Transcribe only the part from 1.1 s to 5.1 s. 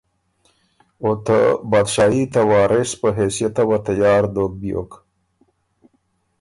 ته بادشاهي ته وارث په حېثئته وه تیار دوک بیوک